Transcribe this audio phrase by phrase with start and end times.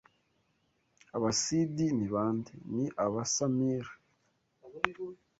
[1.15, 3.85] "Aba CD ni bande?" "Ni aba Samir."